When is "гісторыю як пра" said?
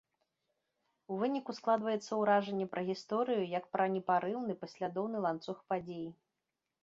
2.89-3.85